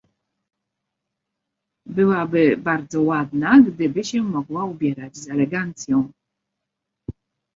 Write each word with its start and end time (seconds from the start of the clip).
"byłaby 1.85 2.57
bardzo 2.57 3.01
ładna, 3.01 3.61
gdyby 3.61 4.03
się 4.03 4.21
mogła 4.21 4.65
ubierać 4.65 5.17
z 5.17 5.29
elegancją." 5.29 6.11